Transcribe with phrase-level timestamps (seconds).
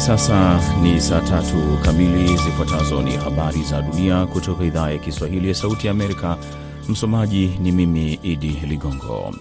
[0.00, 2.28] sasa ni saa tatu kamili.
[2.28, 6.36] Zifuatazo ni habari za dunia kutoka idhaa ya Kiswahili ya Sauti ya Amerika.
[6.88, 9.34] Msomaji ni mimi Idi Ligongo.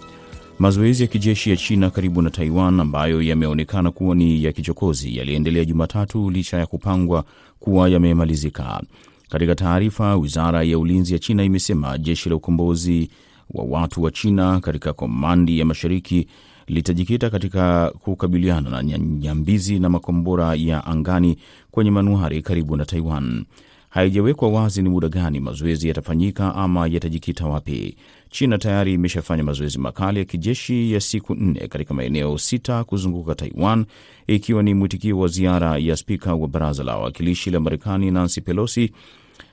[0.60, 5.66] Mazoezi ya kijeshi ya China karibu na Taiwan ambayo yameonekana kuwa ni ya kichokozi yaliendelea
[5.66, 7.24] Jumatatu licha ya kupangwa
[7.60, 8.82] kuwa yamemalizika.
[9.30, 13.10] Katika taarifa, wizara ya ulinzi ya China imesema jeshi la ukombozi
[13.52, 16.28] wa watu wa China katika komandi ya mashariki
[16.70, 21.38] litajikita katika kukabiliana na nyambizi na makombora ya angani
[21.72, 23.46] kwenye manuari karibu na Taiwan.
[23.90, 27.96] Haijawekwa wazi ni muda gani mazoezi yatafanyika ama yatajikita wapi.
[28.30, 33.86] China tayari imeshafanya mazoezi makali ya kijeshi ya siku nne katika maeneo sita kuzunguka Taiwan,
[34.28, 38.92] ikiwa ni mwitikio wa ziara ya spika wa baraza la wawakilishi la Marekani Nancy Pelosi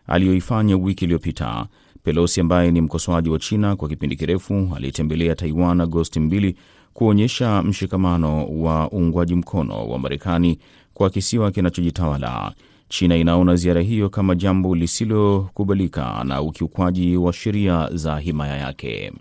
[0.07, 1.67] aliyoifanya wiki iliyopita.
[2.05, 6.57] Pelosi ambaye ni mkosoaji wa China kwa kipindi kirefu alitembelea Taiwan Agosti mbili
[6.97, 10.59] kuonyesha mshikamano wa uungwaji mkono wa Marekani
[10.95, 12.53] kwa kisiwa kinachojitawala.
[12.89, 19.13] China inaona ziara hiyo kama jambo lisilokubalika na ukiukwaji wa sheria za himaya yake.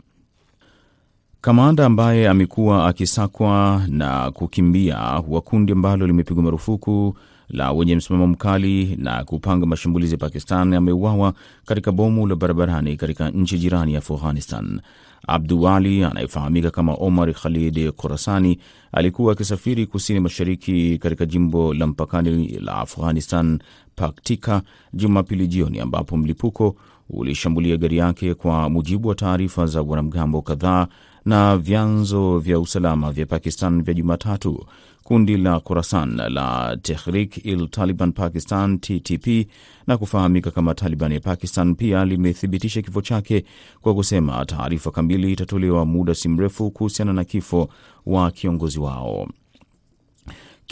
[1.42, 7.18] Kamanda ambaye amekuwa akisakwa na kukimbia wa kundi ambalo limepigwa marufuku
[7.50, 11.34] la wenye msimamo mkali na kupanga mashambulizi ya Pakistan ameuawa
[11.66, 14.82] katika bomu la barabarani katika nchi jirani ya Afghanistan.
[15.28, 18.60] Abdu Ali anayefahamika kama Omar Khalid Khorasani
[18.92, 23.60] alikuwa akisafiri kusini mashariki katika jimbo la mpakani la Afghanistan,
[23.96, 24.62] Paktika,
[24.94, 26.76] Jumapili jioni, ambapo mlipuko
[27.10, 30.88] ulishambulia gari yake, kwa mujibu wa taarifa za wanamgambo kadhaa
[31.26, 34.66] na vyanzo vya usalama vya Pakistan vya Jumatatu.
[35.04, 39.48] Kundi la Khorasan la Tehrik il Taliban Pakistan TTP
[39.88, 43.46] na kufahamika kama Taliban ya Pakistan pia limethibitisha kifo chake
[43.82, 47.70] kwa kusema taarifa kamili itatolewa muda si mrefu kuhusiana na kifo
[48.06, 49.28] wa kiongozi wao.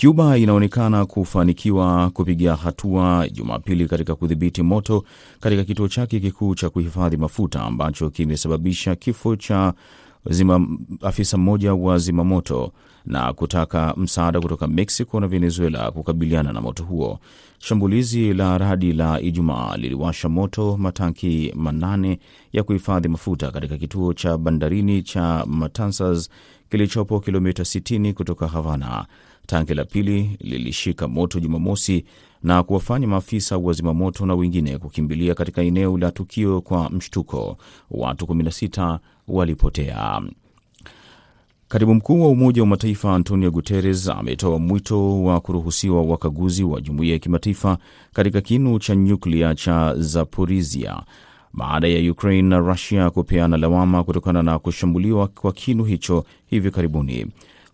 [0.01, 5.03] Cuba inaonekana kufanikiwa kupiga hatua Jumapili katika kudhibiti moto
[5.39, 9.73] katika kituo chake kikuu cha kuhifadhi mafuta ambacho kimesababisha kifo cha
[10.25, 10.67] zima,
[11.01, 12.71] afisa mmoja wa zimamoto
[13.05, 17.19] na kutaka msaada kutoka Mexico na Venezuela kukabiliana na moto huo.
[17.59, 22.19] Shambulizi la radi la Ijumaa liliwasha moto matanki manane
[22.53, 26.29] ya kuhifadhi mafuta katika kituo cha bandarini cha Matanzas
[26.69, 29.05] kilichopo kilomita 60 kutoka Havana.
[29.45, 32.05] Tanki la pili lilishika moto Jumamosi
[32.43, 37.57] na kuwafanya maafisa wa zimamoto na wengine kukimbilia katika eneo la tukio kwa mshtuko.
[37.91, 40.21] Watu 16 walipotea.
[41.67, 47.13] Katibu mkuu wa Umoja wa Mataifa Antonio Guterres ametoa mwito wa kuruhusiwa wakaguzi wa jumuiya
[47.13, 47.77] ya kimataifa
[48.13, 51.01] katika kinu cha nyuklia cha Zaporizhia
[51.53, 57.27] baada ya Ukraine na Rusia kupeana lawama kutokana na kushambuliwa kwa kinu hicho hivi karibuni.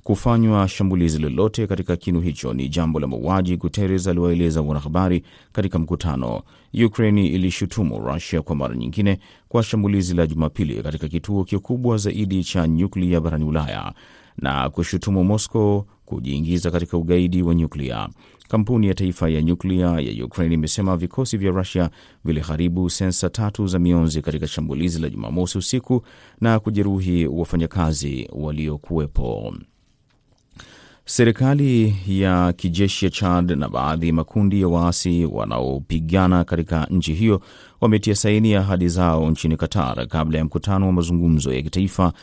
[0.04, 6.42] Kufanywa shambulizi lolote katika kinu hicho ni jambo la mauaji, Guterres aliwaeleza wanahabari katika mkutano.
[6.86, 12.68] Ukraine ilishutumu Rusia kwa mara nyingine kwa shambulizi la Jumapili katika kituo kikubwa zaidi cha
[12.68, 13.94] nyuklia barani Ulaya
[14.38, 18.10] na kushutumu Moscow kujiingiza katika ugaidi wa nyuklia.
[18.48, 21.90] Kampuni ya taifa ya nyuklia ya Ukraine imesema vikosi vya Rusia
[22.26, 26.02] viliharibu sensa tatu za mionzi katika shambulizi la Jumamosi usiku
[26.42, 29.54] na kujeruhi wafanyakazi waliokuwepo.
[31.10, 37.42] Serikali ya kijeshi ya Chad na baadhi ya makundi ya waasi wanaopigana katika nchi hiyo
[37.82, 42.14] wametia saini ya ahadi zao nchini Qatar kabla ya mkutano wa mazungumzo ya kitaifa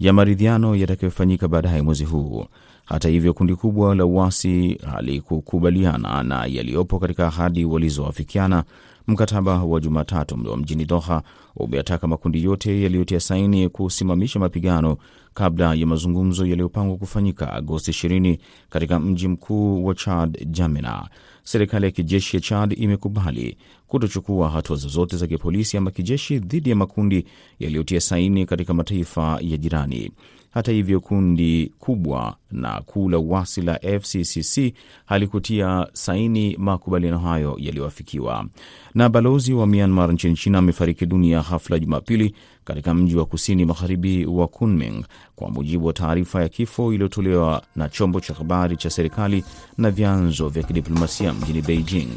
[0.00, 2.46] ya maridhiano yatakayofanyika baadaye mwezi huu.
[2.84, 8.64] Hata hivyo, kundi kubwa la uasi halikukubaliana na yaliyopo katika ahadi walizoafikiana.
[9.06, 11.22] Mkataba wa Jumatatu wa mjini Doha
[11.56, 14.96] umeataka makundi yote yaliyotia saini kusimamisha mapigano
[15.36, 18.38] kabla ya mazungumzo yaliyopangwa kufanyika Agosti 20
[18.70, 21.08] katika mji mkuu wa Chad, Jamena.
[21.42, 26.76] Serikali ya kijeshi ya Chad imekubali kutochukua hatua zozote za kipolisi ama kijeshi dhidi ya
[26.76, 27.24] makundi
[27.60, 30.10] yaliyotia saini katika mataifa ya jirani.
[30.50, 34.74] Hata hivyo, kundi kubwa na kuu la uasi la FCCC
[35.06, 38.46] halikutia saini makubaliano hayo yaliyoafikiwa.
[38.94, 42.34] Na balozi wa Myanmar nchini China amefariki dunia hafla Jumapili
[42.66, 45.04] katika mji wa kusini magharibi wa Kunming,
[45.36, 49.44] kwa mujibu wa taarifa ya kifo iliyotolewa na chombo cha habari cha serikali
[49.78, 52.08] na vyanzo vya kidiplomasia mjini Beijing.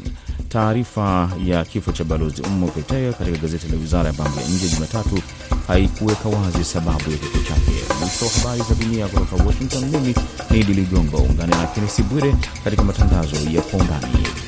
[0.48, 4.68] Taarifa ya kifo cha balozi Ummo Petea katika gazeti la wizara ya mambo ya nje
[4.68, 5.18] Jumatatu
[5.66, 7.70] haikuweka wazi sababu ya kifo chake.
[8.00, 9.84] Mwisho wa habari za dunia kutoka Washington.
[9.84, 10.14] Mimi
[10.50, 14.39] ni Idi Ligongo, ungane na Kenesi Bwire katika matangazo ya kwa undani.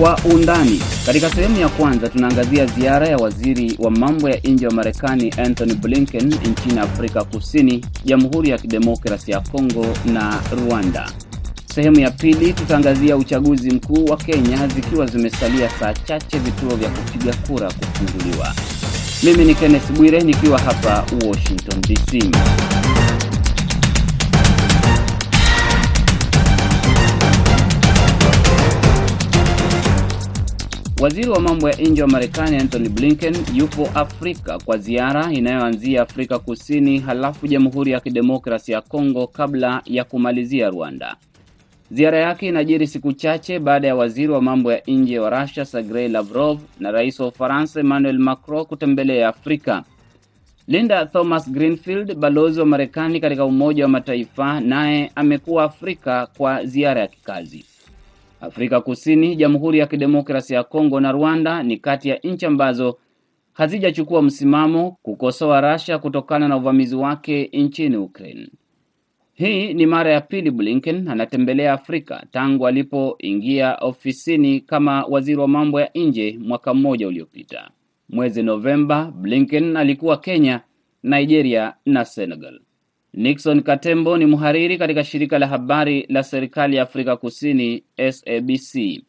[0.00, 4.72] Kwa undani katika sehemu ya kwanza tunaangazia ziara ya waziri wa mambo ya nje wa
[4.72, 11.10] Marekani Anthony Blinken nchini Afrika Kusini, Jamhuri ya Kidemokrasi ya Kongo na Rwanda.
[11.74, 17.34] Sehemu ya pili tutaangazia uchaguzi mkuu wa Kenya zikiwa zimesalia saa chache vituo vya kupiga
[17.48, 18.54] kura kufunguliwa.
[19.22, 22.30] Mimi ni Kenneth Bwire nikiwa hapa Washington DC.
[31.00, 36.38] Waziri wa mambo ya nje wa Marekani Anthony Blinken yupo Afrika kwa ziara inayoanzia Afrika
[36.38, 41.16] Kusini halafu Jamhuri ya Kidemokrasi ya Kongo kabla ya kumalizia Rwanda.
[41.90, 46.08] Ziara yake inajiri siku chache baada ya waziri wa mambo ya nje wa Russia Sergei
[46.08, 49.84] Lavrov na rais wa Ufaransa Emmanuel Macron kutembelea Afrika.
[50.68, 57.00] Linda Thomas Greenfield, balozi wa Marekani katika Umoja wa Mataifa, naye amekuwa Afrika kwa ziara
[57.00, 57.64] ya kikazi.
[58.40, 62.98] Afrika Kusini, Jamhuri ya Kidemokrasia ya Kongo na Rwanda ni kati ya nchi ambazo
[63.52, 68.48] hazijachukua msimamo kukosoa Russia kutokana na uvamizi wake nchini Ukraine.
[69.34, 75.80] Hii ni mara ya pili Blinken anatembelea Afrika tangu alipoingia ofisini kama waziri wa mambo
[75.80, 77.70] ya nje mwaka mmoja uliopita.
[78.08, 80.60] Mwezi Novemba, Blinken alikuwa Kenya,
[81.02, 82.60] Nigeria na Senegal.
[83.14, 89.02] Nixon Katembo ni mhariri katika shirika la habari la serikali ya Afrika Kusini SABC.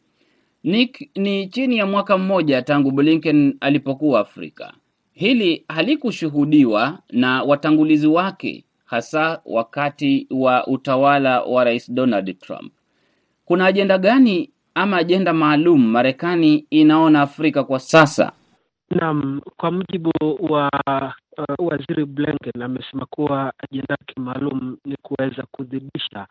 [0.64, 4.72] Nick, ni chini ya mwaka mmoja tangu Blinken alipokuwa Afrika.
[5.12, 12.72] Hili halikushuhudiwa na watangulizi wake hasa wakati wa utawala wa Rais Donald Trump.
[13.44, 18.32] Kuna ajenda gani ama ajenda maalum Marekani inaona Afrika kwa sasa?
[18.90, 20.70] Naam, kwa mujibu wa
[21.38, 26.26] uh, waziri Blinken amesema kuwa ajenda yake maalum ni kuweza kudhibisha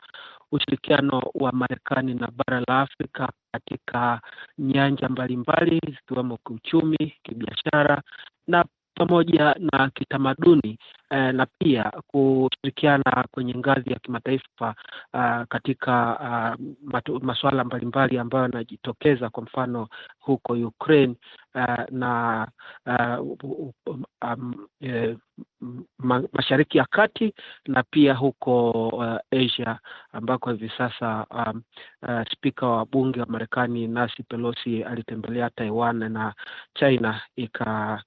[0.51, 4.21] ushirikiano wa Marekani na bara la Afrika katika
[4.57, 8.01] nyanja mbalimbali zikiwemo kiuchumi, kibiashara
[8.47, 8.65] na
[9.05, 10.77] pamoja na kitamaduni
[11.09, 14.75] eh, na pia kushirikiana kwenye ngazi ya kimataifa
[15.13, 16.57] uh, katika
[17.09, 19.87] uh, masuala mbalimbali ambayo yanajitokeza kwa mfano
[20.19, 21.15] huko Ukraine
[21.55, 22.47] uh, na
[22.85, 23.69] uh,
[24.21, 25.17] um, eh,
[25.99, 27.33] ma, Mashariki ya Kati
[27.67, 29.79] na pia huko uh, Asia
[30.11, 31.61] ambako hivi sasa um,
[32.01, 36.33] uh, spika wa bunge wa Marekani Nancy Pelosi alitembelea Taiwan na
[36.73, 38.03] China ika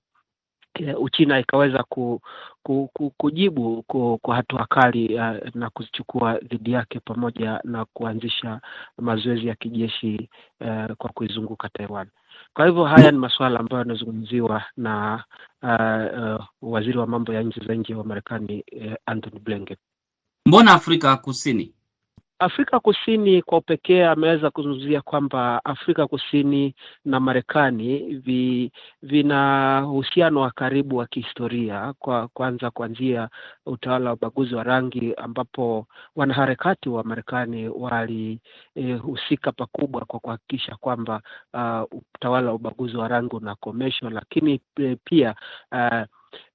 [0.99, 2.21] Uchina ikaweza ku,
[2.62, 8.61] ku, ku, kujibu ku, kwa hatua kali uh, na kuzichukua dhidi yake pamoja na kuanzisha
[8.99, 10.29] mazoezi ya kijeshi
[10.61, 12.09] uh, kwa kuizunguka Taiwan.
[12.55, 15.25] Kwa hivyo haya ni masuala ambayo yanazungumziwa na
[15.62, 19.76] uh, uh, waziri wa mambo ya nchi za nje wa Marekani uh, Anthony Blinken.
[20.47, 21.75] Mbona Afrika Kusini?
[22.38, 28.72] Afrika Kusini kwa upekee ameweza kuzungumzia kwamba Afrika Kusini na Marekani vi,
[29.02, 33.28] vina uhusiano wa karibu wa kihistoria kwa kwanza kuanzia
[33.66, 35.86] utawala wa ubaguzi wa rangi ambapo
[36.16, 41.23] wanaharakati wa Marekani walihusika e, pakubwa kwa kuhakikisha kwamba
[41.54, 44.61] uh, utawala wa ubaguzi wa rangi unakomeshwa, lakini
[45.04, 45.35] pia
[45.73, 46.02] uh,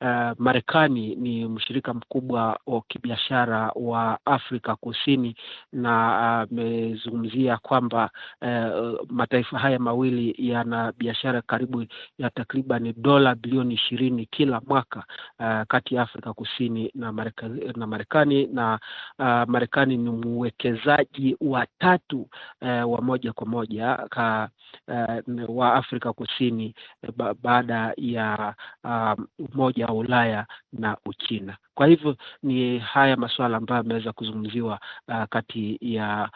[0.02, 5.36] Uh, Marekani ni mshirika mkubwa wa kibiashara wa Afrika Kusini
[5.74, 8.10] na amezungumzia uh, kwamba
[8.42, 11.86] uh, mataifa haya mawili yana biashara karibu
[12.18, 15.04] ya takriban dola bilioni ishirini kila mwaka
[15.40, 18.80] uh, kati ya Afrika Kusini na Marekani na Marekani na
[19.20, 22.28] uh, Marekani ni mwekezaji wa tatu
[22.62, 24.50] uh, wa moja kwa moja ka,
[24.88, 26.76] uh, wa Afrika Kusini
[27.18, 29.26] ba, baada ya uh,
[29.70, 31.58] Umoja wa Ulaya na Uchina.
[31.74, 36.30] Kwa hivyo ni haya masuala ambayo yameweza kuzungumziwa uh, kati ya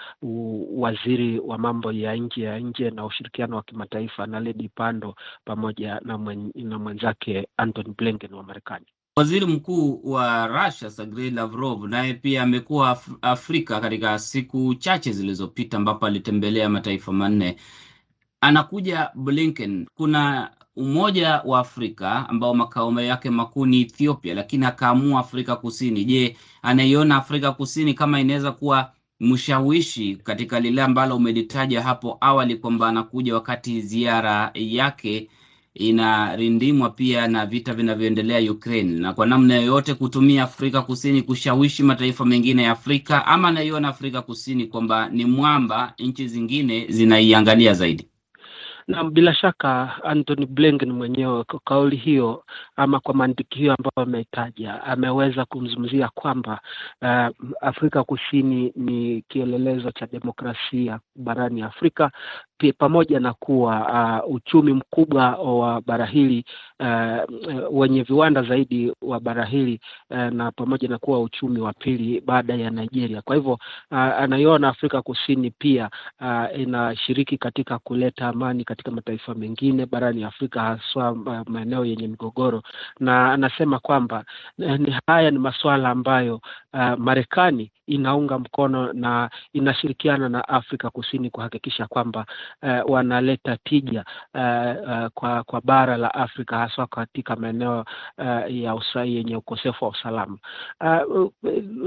[0.76, 6.00] waziri wa mambo ya nje ya nje na ushirikiano wa kimataifa na Lady Pando pamoja
[6.06, 8.86] na, mwen, na mwenzake Anthony Blinken wa Marekani.
[9.18, 15.78] Waziri Mkuu wa Russia Sergei Lavrov naye pia amekuwa Af Afrika katika siku chache zilizopita
[15.78, 17.56] ambapo alitembelea mataifa manne.
[18.42, 25.56] Anakuja Blinken, kuna Umoja wa Afrika ambao makao yake makuu ni Ethiopia, lakini akaamua Afrika
[25.56, 26.06] Kusini.
[26.06, 32.88] Je, anaiona Afrika Kusini kama inaweza kuwa mshawishi katika lile ambalo umelitaja hapo awali kwamba
[32.90, 35.30] anakuja wakati ziara yake
[35.74, 42.26] inarindimwa pia na vita vinavyoendelea Ukraine, na kwa namna yoyote kutumia Afrika Kusini kushawishi mataifa
[42.26, 48.08] mengine ya Afrika, ama anaiona Afrika Kusini kwamba ni mwamba, nchi zingine zinaiangalia zaidi?
[48.88, 52.44] Na bila shaka Anthony Blinken mwenyewe kwa kauli hiyo
[52.76, 56.60] ama kwa maandiki hiyo ambayo ameitaja, ameweza kumzungumzia kwamba
[57.02, 57.28] uh,
[57.62, 62.12] Afrika Kusini ni kielelezo cha demokrasia barani Afrika
[62.72, 66.46] pamoja na kuwa uh, uchumi mkubwa wa bara hili
[66.80, 72.22] uh, wenye viwanda zaidi wa bara hili uh, na pamoja na kuwa uchumi wa pili
[72.22, 73.22] baada ya Nigeria.
[73.22, 73.54] Kwa hivyo
[73.92, 75.90] uh, anaiona Afrika Kusini pia
[76.22, 81.16] uh, inashiriki katika kuleta amani katika mataifa mengine barani Afrika, haswa
[81.48, 82.62] maeneo yenye migogoro,
[83.00, 84.26] na anasema kwamba
[84.58, 86.42] uh, ni haya ni masuala ambayo
[86.74, 92.26] uh, Marekani inaunga mkono na inashirikiana na Afrika Kusini kuhakikisha kwamba
[92.64, 97.86] uh, wanaleta tija uh, uh, kwa kwa bara la Afrika haswa katika maeneo
[98.18, 100.38] uh, ya usai yenye ukosefu wa usalama.
[100.82, 101.32] Uh,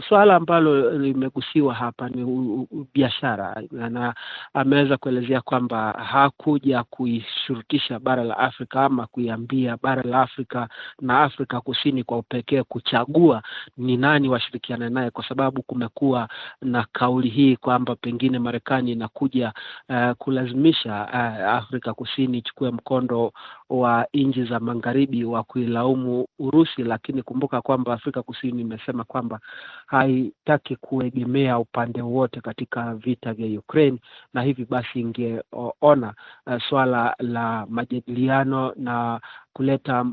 [0.09, 4.15] suala ambalo limegusiwa hapa ni biashara, na
[4.55, 10.69] ameweza kuelezea kwamba hakuja kuishurutisha bara la Afrika ama kuiambia bara la Afrika
[11.01, 13.43] na Afrika Kusini kwa upekee kuchagua
[13.77, 16.29] ni nani washirikiane naye, kwa sababu kumekuwa
[16.63, 19.53] na kauli hii kwamba pengine Marekani inakuja
[19.89, 23.33] uh, kulazimisha uh, Afrika Kusini ichukue mkondo
[23.71, 29.41] wa nchi za magharibi wa kuilaumu Urusi, lakini kumbuka kwamba Afrika Kusini imesema kwamba
[29.87, 33.99] haitaki kuegemea upande wowote katika vita vya Ukraine,
[34.35, 36.15] na hivi basi ingeona
[36.47, 39.21] uh, swala la majadiliano na
[39.53, 40.07] kuleta uh,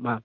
[0.00, 0.20] ma,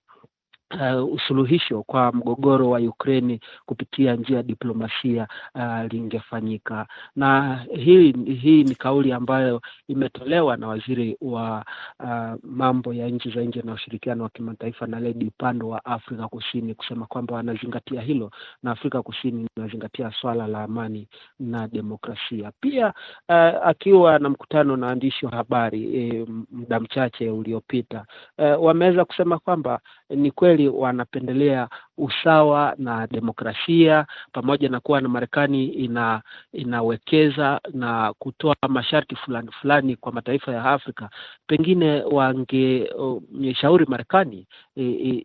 [0.76, 8.64] Uh, usuluhisho kwa mgogoro wa Ukraine kupitia njia ya diplomasia uh, lingefanyika, na hii hii
[8.64, 11.66] ni kauli ambayo imetolewa na waziri wa
[12.00, 16.28] uh, mambo ya nchi za nje na ushirikiano wa kimataifa na Ledi Pandor wa Afrika
[16.28, 18.32] Kusini kusema kwamba wanazingatia hilo
[18.64, 21.08] na Afrika Kusini inazingatia swala la amani
[21.40, 22.52] na demokrasia.
[22.62, 22.88] Pia
[23.30, 28.06] uh, akiwa na mkutano na waandishi wa habari e, muda mchache uliopita
[28.38, 35.66] uh, wameweza kusema kwamba ni kweli wanapendelea usawa na demokrasia pamoja na kuwa na Marekani
[35.66, 36.22] ina
[36.54, 41.10] inawekeza na kutoa masharti fulani fulani kwa mataifa ya Afrika,
[41.48, 44.48] pengine wangeshauri uh, Marekani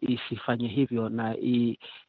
[0.01, 1.37] isifanye hivyo na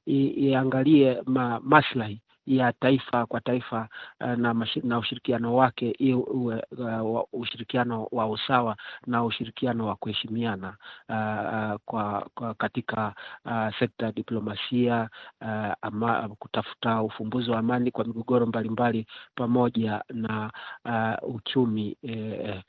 [0.06, 3.88] iangalie ma, maslahi ya taifa kwa taifa
[4.20, 8.76] na, na ushirikiano wake iwe uh, ushirikiano wa usawa
[9.08, 10.76] na ushirikiano wa kuheshimiana
[11.10, 13.14] uh, kwa, kwa katika
[13.46, 15.10] uh, sekta ya diplomasia
[15.42, 20.52] uh, ama, kutafuta ufumbuzi wa amani kwa migogoro mbalimbali pamoja na
[20.86, 22.64] uh, uchumi eh,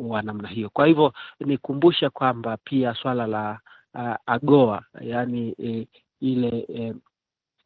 [0.00, 0.70] wa namna hiyo.
[0.70, 3.60] Kwa hivyo nikumbusha kwamba pia swala la
[3.94, 5.86] uh, AGOA yaani eh,
[6.20, 6.94] ile eh,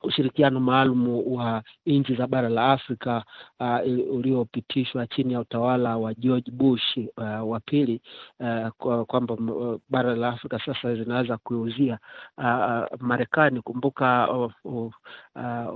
[0.03, 3.25] ushirikiano maalum wa nchi za bara la Afrika
[3.61, 8.01] uh, uliopitishwa chini ya utawala wa George Bush uh, wa pili
[8.41, 11.99] uh, kwamba uh, bara la Afrika sasa linaweza kuuzia
[12.39, 13.61] uh, Marekani.
[13.61, 14.93] Kumbuka uh, uh,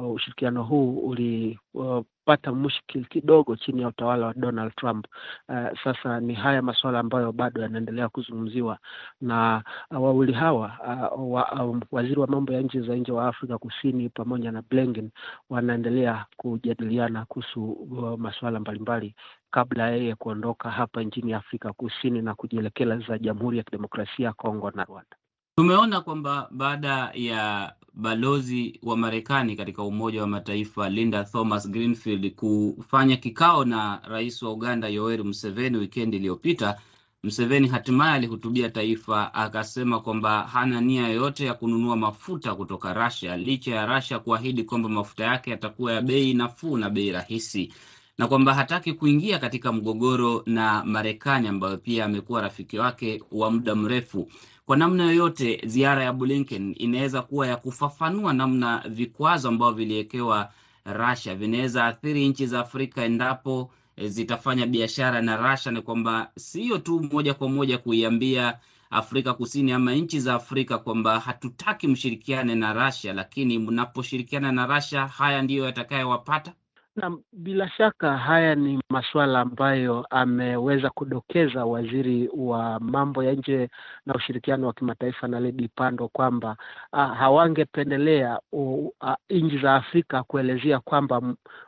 [0.00, 5.06] uh, ushirikiano huu uli uh, pata mushkil kidogo chini ya utawala wa Donald Trump.
[5.48, 8.78] Uh, sasa ni haya masuala ambayo bado yanaendelea kuzungumziwa
[9.20, 10.72] na uh, wawili hawa
[11.16, 14.62] uh, wa, um, waziri wa mambo ya nchi za nje wa Afrika Kusini pamoja na
[14.62, 15.10] Blinken
[15.50, 19.14] wanaendelea kujadiliana kuhusu uh, masuala mbalimbali
[19.50, 24.84] kabla yeye kuondoka hapa nchini Afrika Kusini na kujielekeza Jamhuri ya Kidemokrasia ya Kongo na
[24.84, 25.16] Rwanda.
[25.56, 33.16] Tumeona kwamba baada ya balozi wa Marekani katika Umoja wa Mataifa Linda Thomas Greenfield kufanya
[33.16, 36.78] kikao na rais wa Uganda Yoweri Museveni wikendi iliyopita,
[37.22, 43.74] Museveni hatimaye alihutubia taifa akasema kwamba hana nia yoyote ya kununua mafuta kutoka Russia licha
[43.74, 47.72] ya Russia kuahidi kwamba mafuta yake yatakuwa ya bei nafuu na bei rahisi
[48.18, 53.74] na kwamba hataki kuingia katika mgogoro na Marekani ambayo pia amekuwa rafiki wake wa muda
[53.74, 54.28] mrefu.
[54.66, 60.52] Kwa namna yoyote, ziara ya Blinken inaweza kuwa ya kufafanua namna vikwazo ambavyo viliwekewa
[60.84, 63.70] Russia vinaweza athiri nchi za Afrika endapo
[64.06, 68.58] zitafanya biashara na Russia, ni kwamba sio tu moja kwa moja kuiambia
[68.90, 75.06] Afrika Kusini ama nchi za Afrika kwamba hatutaki mshirikiane na Russia, lakini mnaposhirikiana na Russia
[75.06, 76.52] haya ndiyo yatakayowapata.
[76.96, 83.68] Na bila shaka haya ni masuala ambayo ameweza kudokeza waziri wa mambo ya nje
[84.06, 86.56] na ushirikiano wa kimataifa na Ledi Pandor kwamba
[86.92, 88.88] uh, hawangependelea uh,
[89.30, 91.22] nchi za Afrika kuelezea kwamba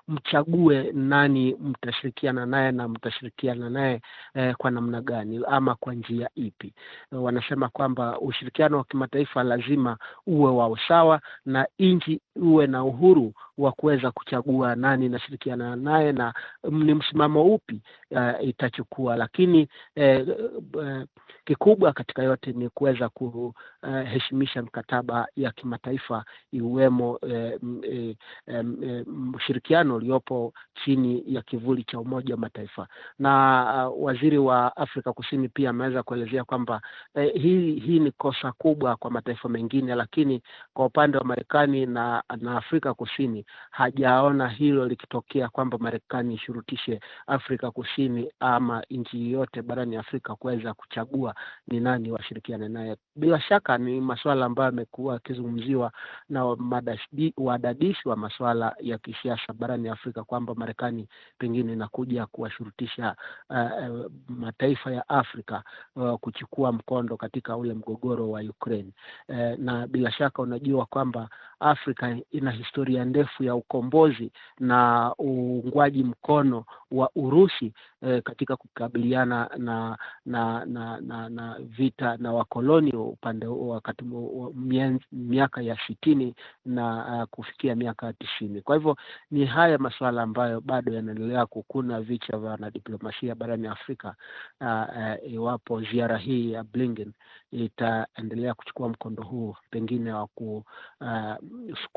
[0.09, 4.01] mchague nani mtashirikiana naye na mtashirikiana naye
[4.35, 6.75] eh, kwa namna gani ama kwa njia ipi.
[7.13, 13.73] Wanasema kwamba ushirikiano wa kimataifa lazima uwe wa usawa na nchi uwe na uhuru wa
[13.73, 16.35] kuweza kuchagua nani na inashirikiana naye na
[16.71, 20.29] ni msimamo upi uh, itachukua, lakini eh,
[20.83, 21.05] eh,
[21.45, 28.17] kikubwa katika yote ni kuweza kuheshimisha uh, mkataba ya kimataifa iwemo ushirikiano
[28.47, 30.53] eh, eh, ushirikiano uliopo
[30.85, 36.03] chini ya kivuli cha Umoja wa Mataifa na uh, waziri wa Afrika Kusini pia ameweza
[36.03, 36.81] kuelezea kwamba
[37.15, 40.43] uh, hii hii ni kosa kubwa kwa mataifa mengine, lakini
[40.75, 47.71] kwa upande wa Marekani na, na Afrika Kusini hajaona hilo likitokea kwamba Marekani ishurutishe Afrika
[47.71, 51.35] Kusini ama nchi yoyote barani Afrika kuweza kuchagua
[51.67, 52.97] ni nani washirikiane naye.
[53.17, 55.93] Bila shaka ni masuala ambayo yamekuwa yakizungumziwa
[56.29, 56.45] na
[57.37, 61.09] wadadisi wa masuala ya kisiasa barani Afrika kwamba Marekani
[61.39, 63.17] pengine inakuja kuwashurutisha
[63.51, 65.63] uh, mataifa ya Afrika
[65.97, 68.91] uh, kuchukua mkondo katika ule mgogoro wa Ukraine.
[69.29, 71.29] Uh, na bila shaka unajua kwamba
[71.61, 77.73] Afrika ina historia ndefu ya ukombozi na uungwaji mkono wa Urusi
[78.03, 84.05] eh, katika kukabiliana na na na, na, na vita na wakoloni upande wakati
[85.13, 86.35] miaka ya sitini
[86.65, 88.61] na uh, kufikia miaka tisini.
[88.63, 88.97] Kwa hivyo
[89.31, 94.15] ni haya masuala ambayo bado yanaendelea kukuna vicha vya wanadiplomasia barani Afrika
[95.27, 97.13] iwapo uh, uh, ziara hii ya Blinken
[97.53, 100.65] itaendelea kuchukua mkondo huu pengine wa ku
[101.01, 101.35] uh,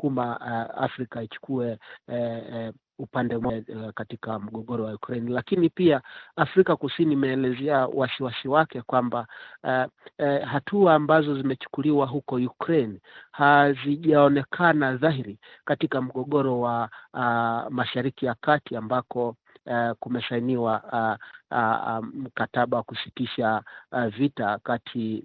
[0.07, 1.77] uh, Afrika ichukue
[2.07, 2.69] uh,
[3.01, 6.01] upande mmoja katika mgogoro wa Ukraine, lakini pia
[6.35, 9.27] Afrika Kusini imeelezea wasiwasi wake kwamba
[9.63, 9.85] uh,
[10.19, 12.99] uh, hatua ambazo zimechukuliwa huko Ukraine
[13.31, 22.77] hazijaonekana dhahiri katika mgogoro wa uh, Mashariki ya Kati ambako Uh, kumesainiwa uh, uh, mkataba
[22.77, 25.23] wa kusitisha uh, vita kati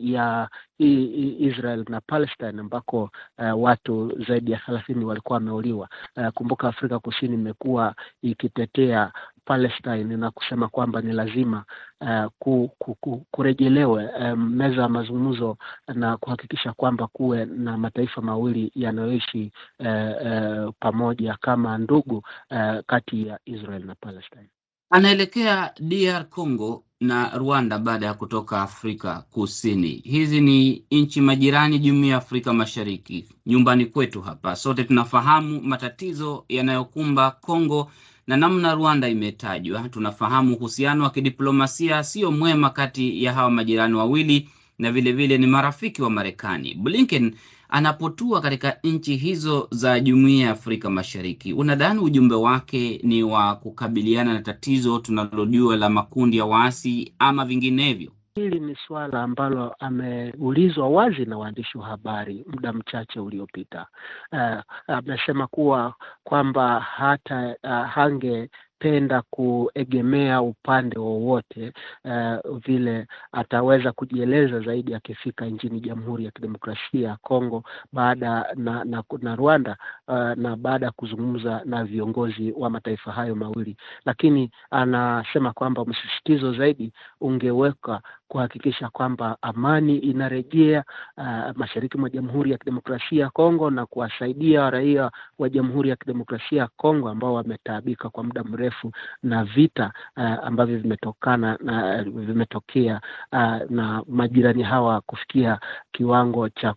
[0.00, 0.48] ya
[0.78, 5.88] Israel na Palestine ambako uh, watu zaidi ya thelathini walikuwa wameuliwa.
[6.16, 9.12] Uh, kumbuka Afrika Kusini imekuwa ikitetea
[9.44, 11.64] Palestine na kusema kwamba ni lazima
[12.00, 15.56] uh, ku, ku, ku, kurejelewe um, meza ya mazungumzo
[15.94, 22.16] na kuhakikisha kwamba kuwe na mataifa mawili yanayoishi uh, uh, pamoja kama ndugu
[22.50, 24.48] uh, kati ya Israel na Palestine.
[24.90, 29.88] Anaelekea DR Congo na Rwanda baada ya kutoka Afrika Kusini.
[30.04, 34.56] Hizi ni nchi majirani, jumuiya ya Afrika Mashariki, nyumbani kwetu hapa.
[34.56, 37.90] Sote tunafahamu matatizo yanayokumba Kongo
[38.26, 39.88] na namna Rwanda imetajwa.
[39.88, 45.46] Tunafahamu uhusiano wa kidiplomasia sio mwema kati ya hawa majirani wawili, na vilevile vile ni
[45.46, 46.74] marafiki wa Marekani.
[46.74, 47.34] Blinken
[47.72, 54.34] anapotua katika nchi hizo za jumuiya ya Afrika Mashariki, unadhani ujumbe wake ni wa kukabiliana
[54.34, 58.10] na tatizo tunalojua la makundi ya waasi ama vinginevyo?
[58.34, 63.86] Hili ni suala ambalo ameulizwa wazi na waandishi wa habari muda mchache uliopita.
[64.32, 71.72] Uh, amesema kuwa kwamba hata uh, hange penda kuegemea upande wowote
[72.04, 77.62] uh, vile ataweza kujieleza zaidi akifika nchini Jamhuri ya Kidemokrasia ya Kongo
[77.92, 79.76] baada na, na, na Rwanda
[80.08, 86.52] uh, na baada ya kuzungumza na viongozi wa mataifa hayo mawili, lakini anasema kwamba msisitizo
[86.54, 90.84] zaidi ungeweka kuhakikisha kwamba amani inarejea
[91.16, 96.58] uh, mashariki mwa Jamhuri ya Kidemokrasia ya Kongo na kuwasaidia raia wa Jamhuri ya Kidemokrasia
[96.62, 103.00] ya Kongo ambao wametaabika kwa muda mrefu na vita uh, ambavyo vimetokana na vimetokea
[103.32, 105.58] uh, na majirani hawa kufikia
[105.92, 106.74] kiwango cha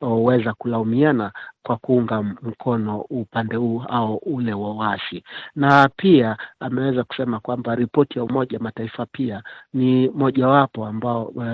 [0.00, 5.24] kuweza kulaumiana kwa kuunga mkono upande huu au ule wa waasi,
[5.56, 11.46] na pia ameweza kusema kwamba ripoti ya Umoja Mataifa pia ni mojawapo ambao uh,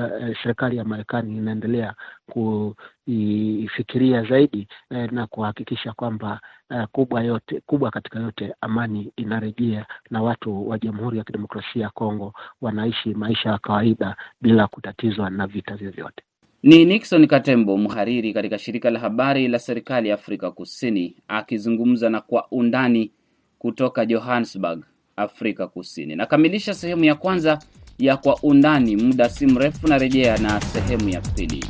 [0.43, 1.95] serikali ya Marekani inaendelea
[2.33, 6.41] kuifikiria zaidi uh, na kuhakikisha kwamba
[6.71, 11.91] uh, kubwa yote kubwa katika yote amani inarejea na watu wa Jamhuri ya Kidemokrasia ya
[11.91, 16.23] Kongo wanaishi maisha ya kawaida bila kutatizwa na vita vyovyote.
[16.63, 22.21] Ni Nixon Katembo, mhariri katika shirika la habari la serikali ya Afrika Kusini, akizungumza na
[22.21, 23.11] Kwa Undani
[23.59, 24.85] kutoka Johannesburg,
[25.17, 26.17] Afrika Kusini.
[26.17, 27.59] Nakamilisha sehemu ya kwanza
[27.99, 28.97] ya Kwa Undani.
[28.97, 31.65] Muda si mrefu narejea na sehemu ya pili.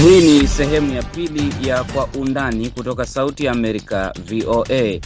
[0.00, 5.00] Hii ni sehemu ya pili ya Kwa Undani kutoka Sauti ya Amerika, VOA.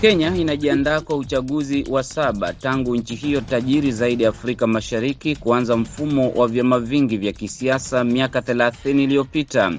[0.00, 6.30] Kenya inajiandaa kwa uchaguzi wa saba tangu nchi hiyo tajiri zaidi Afrika Mashariki kuanza mfumo
[6.30, 9.72] wa vyama vingi vya kisiasa miaka 30 iliyopita.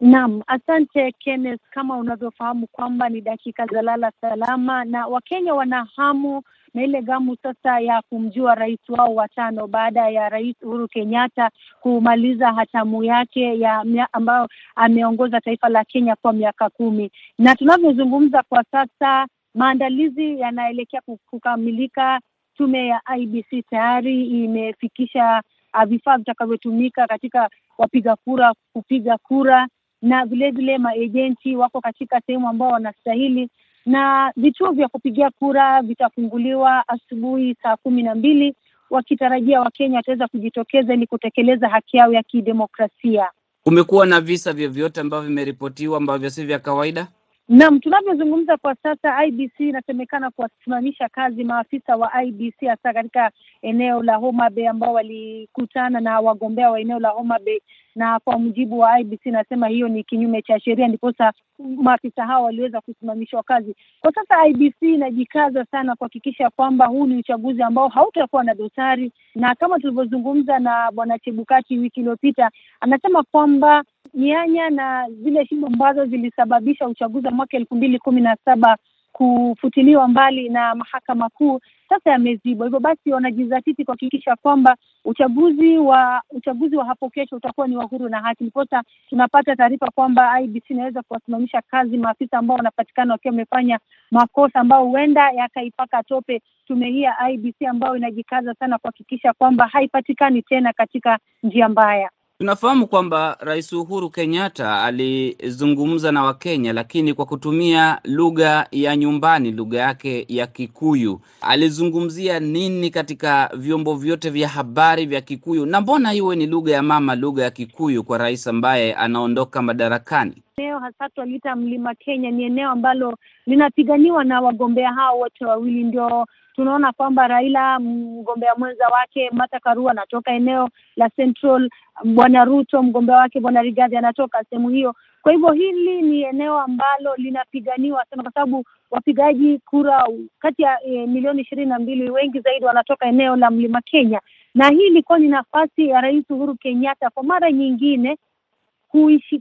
[0.01, 1.61] Naam, asante Kenneth.
[1.71, 7.37] Kama unavyofahamu kwamba ni dakika za lala salama, na Wakenya wana hamu na ile gamu
[7.43, 11.49] sasa ya kumjua rais wao watano baada ya Rais Uhuru Kenyatta
[11.81, 18.63] kumaliza hatamu yake ya ambayo ameongoza taifa la Kenya kwa miaka kumi, na tunavyozungumza kwa
[18.71, 22.19] sasa maandalizi yanaelekea kukamilika.
[22.57, 25.41] Tume ya IBC tayari imefikisha
[25.87, 29.67] vifaa vitakavyotumika katika wapiga kura kupiga kura
[30.01, 33.49] na vilevile maejenti wako katika sehemu ambao wanastahili,
[33.85, 38.55] na vituo vya kupigia kura vitafunguliwa asubuhi saa kumi na mbili
[38.89, 43.29] wakitarajia Wakenya wataweza kujitokeza ili kutekeleza haki yao ya kidemokrasia.
[43.63, 47.07] Kumekuwa na visa vyovyote ambavyo vimeripotiwa ambavyo si vya kawaida?
[47.53, 54.15] Naam, tunavyozungumza kwa sasa, IBC inasemekana kuwasimamisha kazi maafisa wa IBC hasa katika eneo la
[54.15, 57.59] Homa Bay ambao walikutana na wagombea wa eneo la Homa Bay,
[57.95, 62.81] na kwa mujibu wa IBC inasema hiyo ni kinyume cha sheria, ndiposa maafisa hao waliweza
[62.81, 63.75] kusimamishwa kazi.
[64.01, 69.55] Kwa sasa IBC inajikaza sana kuhakikisha kwamba huu ni uchaguzi ambao hautakuwa na dosari, na
[69.55, 76.87] kama tulivyozungumza na bwana Chebukati wiki iliyopita, anasema kwamba mianya na zile shimo ambazo zilisababisha
[76.87, 78.77] uchaguzi wa mwaka elfu mbili kumi na saba
[79.11, 82.65] kufutiliwa mbali na mahakama kuu sasa yamezibwa.
[82.67, 88.09] Hivyo basi wanajizatiti kuhakikisha kwamba uchaguzi wa uchaguzi wa hapo kesho utakuwa ni wa huru
[88.09, 88.43] na haki.
[88.43, 93.79] Ndiposa tunapata taarifa kwamba IBC inaweza kuwasimamisha kazi maafisa ambao wanapatikana wakiwa wamefanya
[94.11, 100.41] makosa ambao huenda yakaipaka tope tume hii ya IBC ambayo inajikaza sana kuhakikisha kwamba haipatikani
[100.41, 102.09] tena katika njia mbaya.
[102.43, 109.79] Tunafahamu kwamba Rais Uhuru Kenyatta alizungumza na Wakenya, lakini kwa kutumia lugha ya nyumbani, lugha
[109.79, 111.19] yake ya Kikuyu.
[111.41, 115.65] Alizungumzia nini katika vyombo vyote vya habari vya Kikuyu?
[115.65, 120.43] Na mbona iwe ni lugha ya mama, lugha ya Kikuyu kwa rais ambaye anaondoka madarakani?
[120.57, 125.83] Eneo hasa tunaliita Mlima Kenya ni eneo ambalo linapiganiwa na wagombea hao wote wawili.
[125.83, 126.25] Ndio
[126.55, 131.69] tunaona kwamba Raila mgombea mwenza wake Martha Karua anatoka eneo la Central,
[132.05, 134.95] bwana Ruto mgombea wake bwana Rigathi anatoka sehemu hiyo.
[135.21, 140.07] Kwa hivyo hili ni eneo ambalo linapiganiwa sana, kwa sababu wapigaji kura
[140.39, 144.21] kati ya e, milioni ishirini na mbili, wengi zaidi wanatoka eneo la Mlima Kenya,
[144.55, 148.17] na hii ilikuwa ni nafasi ya Rais Uhuru Kenyatta kwa mara nyingine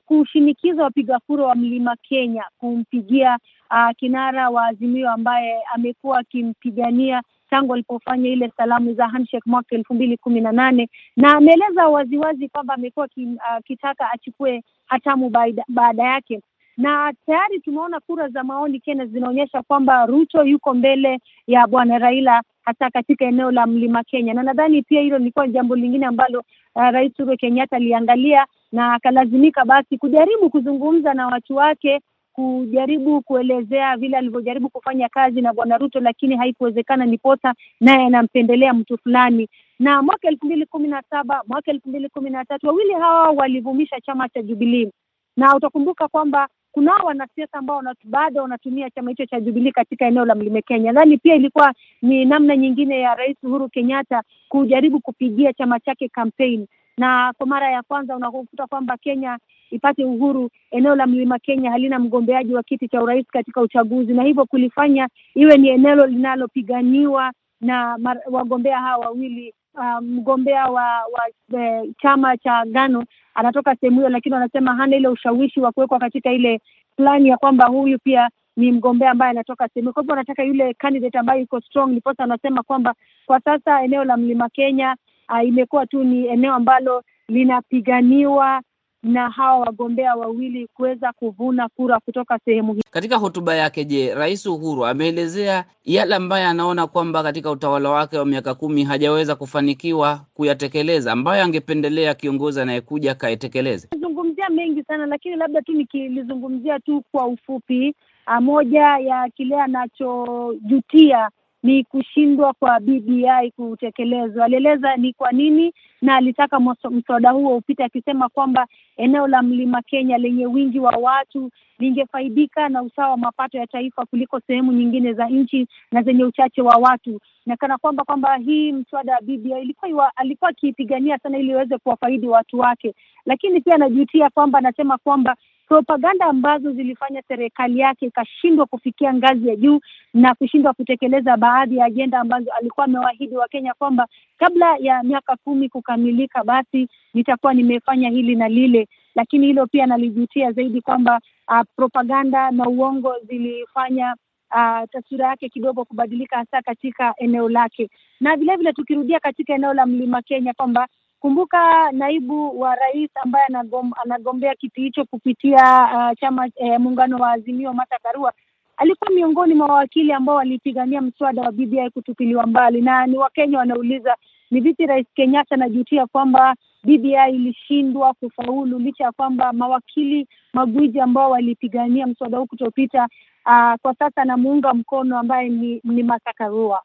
[0.07, 3.39] kushinikiza wapiga kura wa Mlima Kenya kumpigia
[3.71, 9.95] uh, kinara wa Azimio ambaye amekuwa akimpigania tangu alipofanya ile salamu za handshake mwaka elfu
[9.95, 10.89] mbili kumi na nane.
[11.17, 13.09] Na ameeleza waziwazi kwamba amekuwa
[13.57, 16.41] akitaka uh, achukue hatamu baada, baada yake.
[16.77, 22.43] Na tayari tumeona kura za maoni Kenya zinaonyesha kwamba Ruto yuko mbele ya bwana Raila
[22.63, 26.43] hasa katika eneo la Mlima Kenya, na nadhani pia hilo lilikuwa jambo lingine ambalo
[26.75, 32.01] uh, Rais Uhuru Kenyatta aliangalia na akalazimika basi kujaribu kuzungumza na watu wake,
[32.33, 38.99] kujaribu kuelezea vile alivyojaribu kufanya kazi na bwana Ruto, lakini haikuwezekana, niposa naye anampendelea mtu
[38.99, 39.49] fulani.
[39.79, 43.31] Na mwaka elfu mbili kumi na saba mwaka elfu mbili kumi na tatu wawili hawa
[43.31, 44.91] walivumisha chama cha Jubilee,
[45.37, 50.35] na utakumbuka kwamba kunao wanasiasa ambao bado wanatumia chama hicho cha Jubilee katika eneo la
[50.35, 50.93] Mlima Kenya.
[50.93, 56.67] Nadhani pia ilikuwa ni namna nyingine ya Rais Uhuru Kenyatta kujaribu kupigia chama chake campaign,
[56.99, 59.39] na kwa mara ya kwanza unakuta kwamba Kenya
[59.71, 64.23] ipate uhuru, eneo la Mlima Kenya halina mgombeaji wa kiti cha urais katika uchaguzi, na
[64.23, 67.99] hivyo kulifanya iwe ni eneo linalopiganiwa na
[68.31, 69.55] wagombea hawa wawili.
[69.75, 71.29] Uh, mgombea wa, wa
[71.61, 76.33] e, chama cha Gano anatoka sehemu hiyo, lakini wanasema hana ile ushawishi wa kuwekwa katika
[76.33, 76.61] ile
[76.97, 79.93] plani ya kwamba huyu pia ni mgombea ambaye anatoka sehemu.
[79.93, 82.95] Kwa hivyo wanataka yule candidate ambaye yuko strong, ndiposa anasema kwamba
[83.27, 84.97] kwa sasa eneo la Mlima Kenya
[85.33, 88.63] uh, imekuwa tu ni eneo ambalo linapiganiwa
[89.03, 92.83] na hawa wagombea wawili kuweza kuvuna kura kutoka sehemu hii.
[92.91, 98.27] Katika hotuba yake, je, Rais Uhuru ameelezea yale ambayo anaona kwamba katika utawala wake wa
[98.27, 103.89] miaka kumi hajaweza kufanikiwa kuyatekeleza, ambayo angependelea kiongozi anayekuja akayatekeleze?
[104.01, 107.95] Zungumzia mengi sana, lakini labda tu nikilizungumzia tu kwa ufupi,
[108.41, 111.31] moja ya kile anachojutia
[111.63, 114.45] ni kushindwa kwa BBI kutekelezwa.
[114.45, 115.73] Alieleza ni kwa nini
[116.03, 121.51] na alitaka mswada huo upite, akisema kwamba eneo la Mlima Kenya lenye wingi wa watu
[121.79, 126.63] lingefaidika na usawa wa mapato ya taifa kuliko sehemu nyingine za nchi na zenye uchache
[126.63, 131.51] wa watu, na kana kwamba kwamba hii mswada wa BBI ilikuwa alikuwa akiipigania sana ili
[131.51, 132.95] iweze kuwafaidi watu wake,
[133.27, 135.37] lakini pia anajutia kwamba anasema kwamba
[135.73, 139.81] propaganda ambazo zilifanya serikali yake ikashindwa kufikia ngazi ya juu
[140.15, 144.07] na kushindwa kutekeleza baadhi ya ajenda ambazo alikuwa amewaahidi Wakenya kwamba
[144.39, 148.89] kabla ya miaka kumi kukamilika, basi nitakuwa nimefanya hili na lile.
[149.15, 154.15] Lakini hilo pia nalijutia zaidi kwamba uh, propaganda na uongo zilifanya
[154.55, 159.87] uh, taswira yake kidogo kubadilika, hasa katika eneo lake, na vilevile tukirudia katika eneo la
[159.87, 160.89] Mlima Kenya kwamba
[161.23, 167.33] Kumbuka naibu wa rais ambaye anagom, anagombea kiti hicho kupitia uh, chama eh, muungano wa
[167.33, 168.33] Azimio, Martha Karua
[168.77, 174.17] alikuwa miongoni mwa wawakili ambao walipigania mswada wa BBI kutupiliwa mbali, na ni Wakenya wanauliza
[174.51, 176.55] ni vipi Rais Kenyatta anajutia kwamba
[176.85, 183.09] BBI ilishindwa kufaulu licha ya kwamba mawakili magwiji ambao walipigania mswada huu kutopita,
[183.47, 186.83] uh, kwa sasa anamuunga mkono ambaye ni, ni Martha Karua.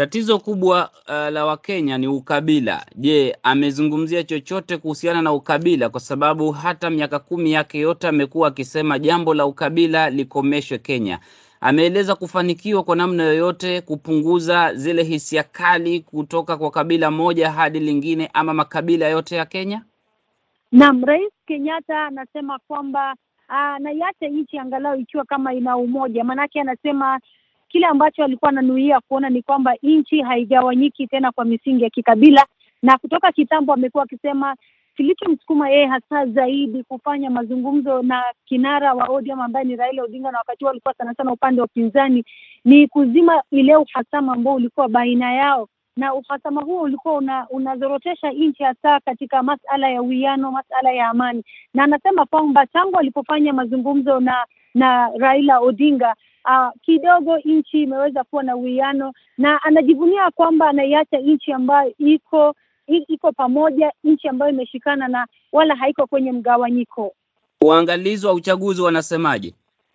[0.00, 2.86] Tatizo kubwa uh, la Wakenya ni ukabila.
[2.96, 5.88] Je, amezungumzia chochote kuhusiana na ukabila?
[5.88, 11.18] Kwa sababu hata miaka kumi yake yote amekuwa akisema jambo la ukabila likomeshwe Kenya.
[11.60, 18.30] Ameeleza kufanikiwa kwa namna yoyote kupunguza zile hisia kali kutoka kwa kabila moja hadi lingine
[18.32, 19.84] ama makabila yote ya Kenya?
[20.72, 23.14] Naam, Rais Kenyatta anasema kwamba
[23.48, 27.20] anaiacha nchi angalau ikiwa kama ina umoja, maanake anasema
[27.70, 32.46] kile ambacho alikuwa ananuia kuona ni kwamba nchi haigawanyiki tena kwa misingi ya kikabila,
[32.82, 34.56] na kutoka kitambo amekuwa akisema
[34.96, 40.38] kilichomsukuma yeye hasa zaidi kufanya mazungumzo na kinara wa ODM ambaye ni Raila Odinga, na
[40.38, 42.24] wakati huo alikuwa sana sana upande wa upinzani,
[42.64, 48.62] ni kuzima ile uhasama ambao ulikuwa baina yao, na uhasama huo ulikuwa una, unazorotesha nchi
[48.62, 54.46] hasa katika masala ya uwiano, masala ya amani, na anasema kwamba tangu alipofanya mazungumzo na
[54.74, 61.52] na Raila Odinga uh, kidogo nchi imeweza kuwa na uwiano, na anajivunia kwamba anaiacha nchi
[61.52, 62.54] ambayo iko
[63.08, 67.12] iko pamoja, nchi ambayo imeshikana na wala haiko kwenye mgawanyiko.
[67.64, 69.54] Waangalizi wa uchaguzi wanasemaje?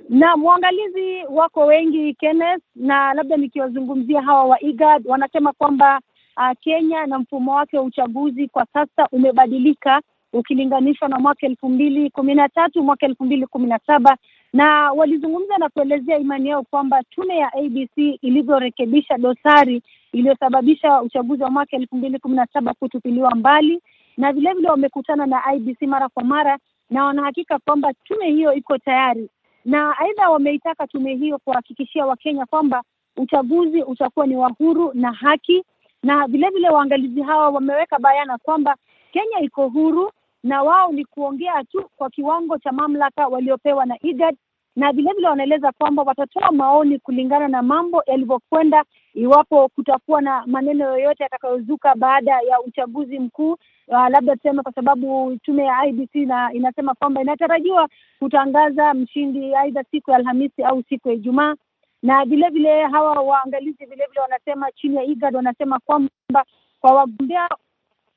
[0.09, 5.99] Na mwangalizi wako wengi Kenneth, na labda nikiwazungumzia hawa wa IGAD wanasema kwamba
[6.37, 10.01] uh, Kenya na mfumo wake wa uchaguzi kwa sasa umebadilika
[10.33, 14.17] ukilinganishwa na mwaka elfu mbili kumi na tatu mwaka elfu mbili kumi na saba
[14.55, 19.81] na walizungumza na kuelezea imani yao kwamba tume ya ABC ilivyorekebisha dosari
[20.13, 23.81] iliyosababisha uchaguzi wa mwaka elfu mbili kumi na saba kutupiliwa mbali,
[24.17, 26.57] na vilevile wamekutana na IBC mara kwa mara
[26.89, 29.29] na wanahakika kwamba tume hiyo iko tayari,
[29.65, 32.83] na aidha wameitaka tume hiyo kuhakikishia Wakenya kwamba
[33.17, 35.63] uchaguzi utakuwa ni wa huru na haki,
[36.03, 38.75] na vilevile waangalizi hawa wameweka bayana kwamba
[39.11, 40.11] Kenya iko huru
[40.45, 44.35] na wao ni kuongea tu kwa kiwango cha mamlaka waliopewa na IGAD,
[44.75, 48.83] na vilevile wanaeleza kwamba watatoa maoni kulingana na mambo yalivyokwenda,
[49.13, 53.57] iwapo kutakuwa na maneno yoyote yatakayozuka baada ya uchaguzi mkuu.
[53.87, 59.83] Uh, labda tuseme kwa sababu tume ya IBC na inasema kwamba inatarajiwa kutangaza mshindi aidha
[59.91, 61.55] siku ya Alhamisi au siku ya Ijumaa,
[62.03, 66.45] na vilevile hawa waangalizi vilevile wanasema chini ya IGAD wanasema kwamba
[66.81, 67.49] kwa wagombea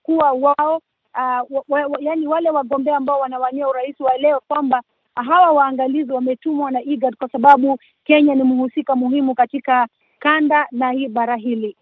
[0.03, 0.81] kuwa wao
[1.15, 4.83] Uh, wa, wa, yani wale wagombea ambao wanawania urais waelewe kwamba
[5.23, 11.09] hawa waangalizi wametumwa na IGAD kwa sababu Kenya ni mhusika muhimu katika kanda na hii
[11.09, 11.77] bara hili.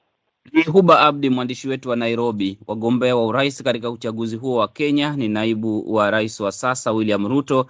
[0.52, 2.58] Ni Huba Abdi, mwandishi wetu wa Nairobi.
[2.66, 7.26] Wagombea wa urais katika uchaguzi huo wa Kenya ni naibu wa rais wa sasa William
[7.28, 7.66] Ruto,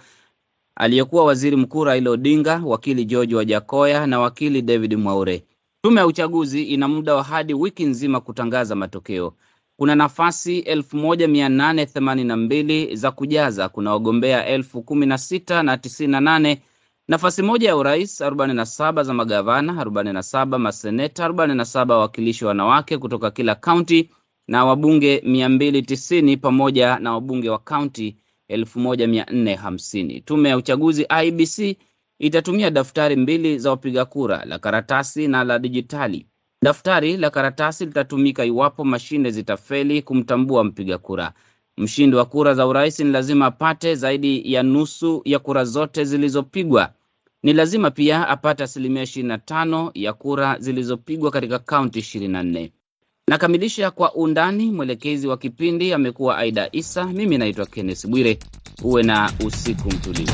[0.75, 5.43] aliyekuwa waziri mkuu Raila Odinga, wakili George Wajakoya na wakili David Mwaure.
[5.81, 9.33] Tume ya uchaguzi ina muda wa hadi wiki nzima kutangaza matokeo.
[9.77, 13.69] Kuna nafasi elfu moja mia nane themanini na mbili za kujaza.
[13.69, 16.61] Kuna wagombea elfu kumi na sita na tisini na nane
[17.07, 21.65] nafasi moja ya urais, arobaini na saba za magavana, arobaini na saba maseneta, arobaini na
[21.65, 24.09] saba wawakilishi wanawake kutoka kila kaunti
[24.47, 30.21] na wabunge mia mbili tisini pamoja na wabunge wa kaunti elfu moja mia nne hamsini.
[30.21, 31.77] Tume ya uchaguzi IBC
[32.19, 36.27] itatumia daftari mbili za wapiga kura, la karatasi na la dijitali.
[36.63, 41.31] Daftari la karatasi litatumika iwapo mashine zitafeli kumtambua mpiga kura.
[41.77, 46.93] Mshindi wa kura za urais ni lazima apate zaidi ya nusu ya kura zote zilizopigwa.
[47.43, 52.43] Ni lazima pia apate asilimia ishirini na tano ya kura zilizopigwa katika kaunti ishirini na
[52.43, 52.71] nne.
[53.27, 54.71] Nakamilisha kwa undani.
[54.71, 57.05] Mwelekezi wa kipindi amekuwa Aida Isa.
[57.05, 58.39] Mimi naitwa Kenneth Bwire.
[58.83, 60.31] Uwe na usiku mtulivu.